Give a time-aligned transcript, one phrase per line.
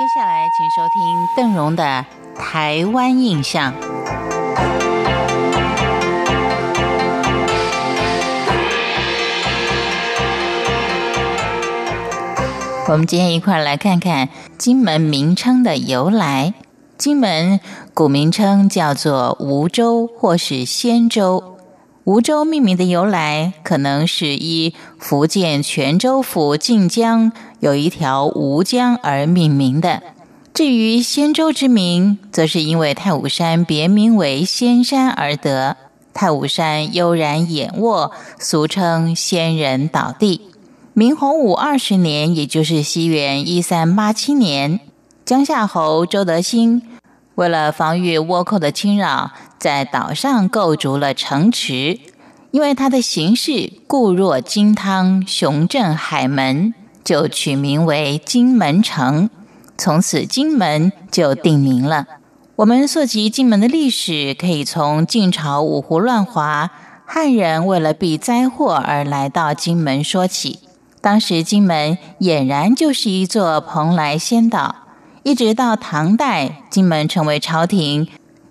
[0.00, 2.06] 接下来，请收听邓荣的
[2.40, 3.70] 《台湾印象》。
[12.88, 16.54] 我们今天一块来看看金门名称的由来。
[16.96, 17.60] 金门
[17.92, 21.58] 古名称叫做梧州或是仙州。
[22.10, 27.30] 梧州命名的由来，可能是依福建泉州府晋江
[27.60, 30.02] 有一条吴江而命名的。
[30.52, 35.76] 至于仙州之名，则是因为太武山别名为仙山而得。
[36.12, 40.40] 太武山悠然掩卧，俗称仙人倒地。
[40.92, 44.80] 明洪武二十年，也就是西元一三八七年，
[45.24, 46.82] 江夏侯周德兴
[47.36, 49.30] 为了防御倭寇的侵扰。
[49.60, 52.00] 在岛上构筑了城池，
[52.50, 56.72] 因为它的形势固若金汤，雄镇海门，
[57.04, 59.28] 就取名为金门城。
[59.76, 62.06] 从此，金门就定名了。
[62.56, 66.70] 我们溯及金门的历史，可以从晋朝五胡乱华，
[67.04, 70.60] 汉人为了避灾祸而来到金门说起。
[71.02, 74.76] 当时，金门俨然就是一座蓬莱仙岛。
[75.22, 78.08] 一直到唐代，金门成为朝廷。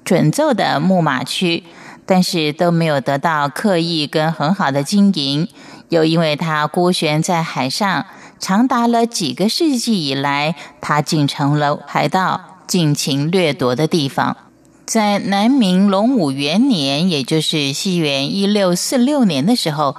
[0.09, 1.63] 准奏的木马区，
[2.07, 5.47] 但是都没有得到刻意跟很好的经营，
[5.89, 8.07] 又因为它孤悬在海上，
[8.39, 14.35] 长达了几个世纪以来，它竟成了海盗尽情掠夺的地方。
[14.87, 19.95] 在南明隆武元年，也就是西元一六四六年的时候，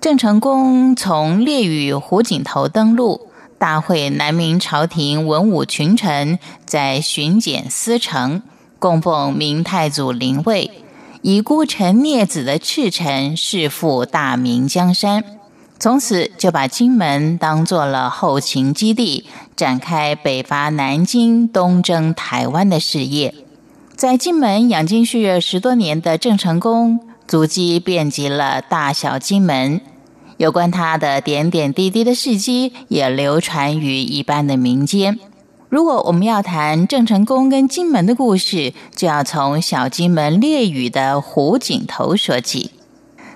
[0.00, 3.28] 郑成功从烈屿湖景头登陆，
[3.60, 8.42] 大会南明朝廷文武群臣，在巡检司城。
[8.78, 10.70] 供奉明太祖灵位，
[11.22, 15.24] 以孤臣孽子的赤臣弑父大明江山，
[15.78, 19.24] 从此就把金门当做了后勤基地，
[19.56, 23.34] 展开北伐南京、东征台湾的事业。
[23.96, 29.80] 在金门养精蓄锐十多年的郑成功，足迹遍及了大小金门，
[30.36, 35.18] 有关他的点点滴滴的事迹，也流传于一般的民间。
[35.76, 42.70] 如果我们要谈郑成功跟金门的故事，就要从小金门烈屿的湖景头说起。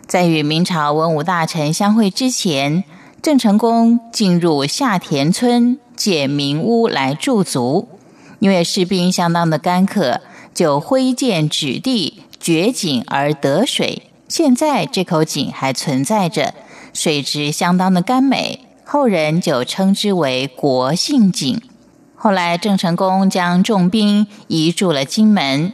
[0.07, 2.83] 在与明朝文武大臣相会之前，
[3.21, 7.87] 郑成功进入下田村借民屋来驻足，
[8.39, 10.23] 因为士兵相当的干渴，
[10.55, 14.05] 就挥剑指地掘井而得水。
[14.29, 16.55] 现在这口井还存在着，
[16.95, 21.61] 水质相当的甘美，后人就称之为国姓井。
[22.23, 25.73] 后来，郑成功将重兵移驻了金门，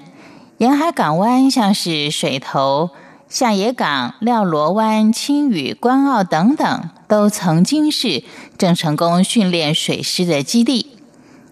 [0.59, 2.91] 沿海港湾像是水头、
[3.29, 8.23] 下野港、廖罗湾、青屿、关澳等等，都曾经是
[8.57, 10.97] 郑成功训练水师的基地。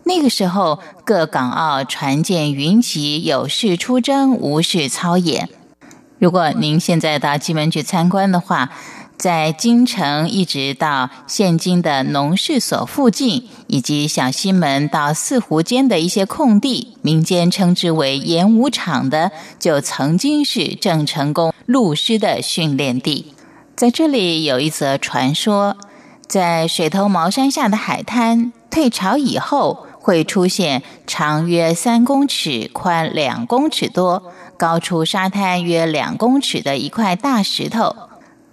[0.05, 5.49] 那个时候，各港澳船舰云集，有事出征，无事操演。
[6.21, 8.71] 如果您现在到金门去参观的话，
[9.25, 23.33] 在京城一直到现今的农事所附近，以及小西门到四湖间的一些空地，民间称之为演武场的，就曾经是郑成功陆师的训练地。
[23.75, 25.79] 在这里有一则传说，
[26.29, 37.97] 在水头茅山下的海滩，退潮以后会出现长约三公尺、宽两公尺多、高出沙滩约两公尺的一块大石头。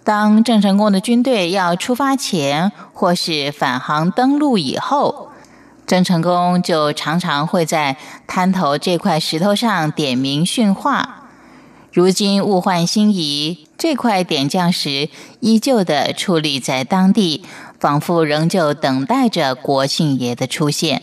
[0.03, 5.29] 当郑成功的军队要出发前，或是返航登陆以后，
[5.85, 11.27] 郑成功就常常会在滩头这块石头上点名训话。
[11.93, 15.09] 如今物换星移，这块点将石
[15.41, 17.43] 依旧的矗立在当地，
[17.79, 21.01] 仿佛仍旧等待着国庆爷的出现。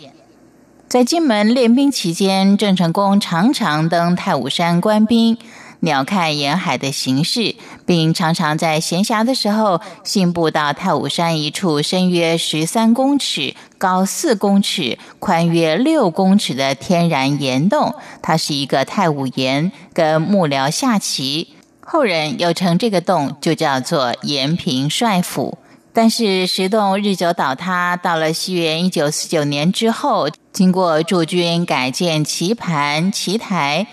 [0.88, 5.36] 在金门练兵期间，郑成功常常登太武山观兵。
[5.80, 7.54] 鸟瞰沿海的形势，
[7.86, 17.94] 并常常在闲暇的时候信步到太武山一处深约十三公尺、高四公尺、宽约六公尺的天然岩洞。
[18.20, 21.54] 它是一个太武岩，跟幕僚下棋。
[21.80, 25.58] 后人又称这个洞就叫做延平帅府。
[25.92, 33.86] 但是石洞日久倒塌，到了西元一九四九年之后，经过驻军改建棋盘、棋台。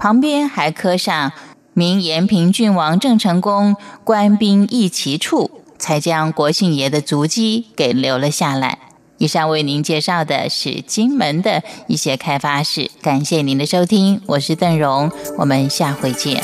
[0.00, 1.30] 旁边还刻上
[1.74, 8.78] “明延平郡王郑成功官兵一齐处”，才将国姓爷的足迹给留了下来。
[9.18, 16.42] 以上为您介绍的是金门的一些开发史，感谢您的收听，我是邓荣，我们下回见。